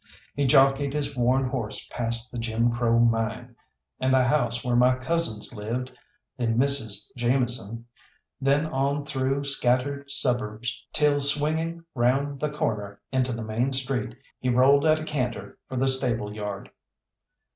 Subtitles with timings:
[0.33, 3.55] He jockeyed his worn horse past the Jim Crow Mine,
[3.99, 5.91] and the house where my cousins lived,
[6.39, 7.85] the Misses Jameson,
[8.41, 14.49] then on through scattered suburbs, till swinging round the corner into the main street he
[14.49, 16.71] rolled at a canter for the stable yard.